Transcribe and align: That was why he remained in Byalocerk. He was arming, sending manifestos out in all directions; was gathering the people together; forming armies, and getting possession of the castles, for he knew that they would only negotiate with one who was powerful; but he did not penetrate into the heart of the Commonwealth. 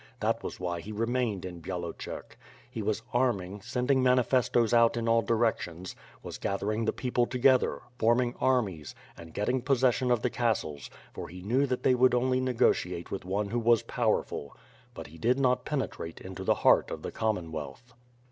That 0.19 0.41
was 0.41 0.59
why 0.59 0.81
he 0.81 0.91
remained 0.91 1.45
in 1.45 1.61
Byalocerk. 1.61 2.35
He 2.67 2.81
was 2.81 3.03
arming, 3.13 3.61
sending 3.61 4.01
manifestos 4.01 4.73
out 4.73 4.97
in 4.97 5.07
all 5.07 5.21
directions; 5.21 5.95
was 6.23 6.39
gathering 6.39 6.85
the 6.85 6.91
people 6.91 7.27
together; 7.27 7.83
forming 7.99 8.33
armies, 8.41 8.95
and 9.15 9.31
getting 9.31 9.61
possession 9.61 10.09
of 10.09 10.23
the 10.23 10.31
castles, 10.31 10.89
for 11.13 11.27
he 11.29 11.43
knew 11.43 11.67
that 11.67 11.83
they 11.83 11.93
would 11.93 12.15
only 12.15 12.39
negotiate 12.39 13.11
with 13.11 13.25
one 13.25 13.49
who 13.51 13.59
was 13.59 13.83
powerful; 13.83 14.57
but 14.95 15.05
he 15.05 15.19
did 15.19 15.39
not 15.39 15.65
penetrate 15.65 16.19
into 16.19 16.43
the 16.43 16.55
heart 16.55 16.89
of 16.89 17.03
the 17.03 17.11
Commonwealth. 17.11 17.93